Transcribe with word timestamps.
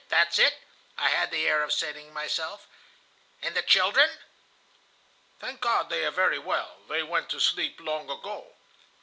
that's 0.09 0.39
it!' 0.39 0.63
I 0.97 1.09
had 1.09 1.29
the 1.29 1.45
air 1.47 1.61
of 1.61 1.71
saying 1.71 2.07
to 2.07 2.11
myself. 2.11 2.67
'And 3.43 3.53
the 3.55 3.61
children?' 3.61 4.09
"'Thank 5.39 5.61
God, 5.61 5.91
they 5.91 6.03
are 6.05 6.09
very 6.09 6.39
well. 6.39 6.77
They 6.89 7.03
went 7.03 7.29
to 7.29 7.39
sleep 7.39 7.79
long 7.79 8.09
ago. 8.09 8.55